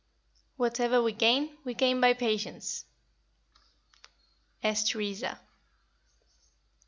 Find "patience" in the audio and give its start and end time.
2.15-2.85